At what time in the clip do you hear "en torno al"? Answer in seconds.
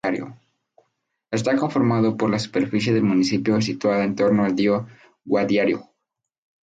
4.03-4.57